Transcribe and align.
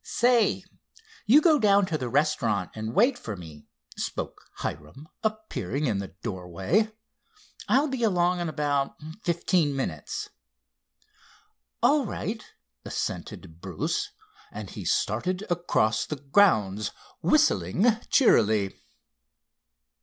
"Say, 0.03 0.63
you 1.27 1.41
go 1.41 1.59
down 1.59 1.85
to 1.85 1.95
the 1.95 2.09
restaurant 2.09 2.71
and 2.73 2.95
wait 2.95 3.19
for 3.19 3.35
me," 3.37 3.67
spoke 3.95 4.41
Hiram, 4.55 5.07
appearing 5.21 5.85
in 5.85 5.99
the 5.99 6.07
doorway. 6.23 6.91
"I'll 7.67 7.87
be 7.87 8.01
along 8.01 8.39
in 8.39 8.49
about 8.49 8.95
fifteen 9.23 9.75
minutes." 9.75 10.29
"All 11.83 12.07
right," 12.07 12.43
assented 12.83 13.61
Bruce, 13.61 14.09
and 14.51 14.71
he 14.71 14.85
started 14.85 15.43
across 15.51 16.07
the 16.07 16.15
grounds, 16.15 16.89
whistling 17.21 17.85
cheerily. 18.09 18.73